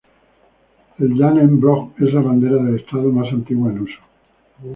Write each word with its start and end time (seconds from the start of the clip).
El 0.97 1.15
"Dannebrog" 1.15 1.93
es 1.99 2.11
la 2.11 2.21
bandera 2.21 2.55
de 2.63 2.77
Estado 2.77 3.11
más 3.11 3.31
antigua 3.31 3.69
en 3.71 3.81
uso. 3.81 3.99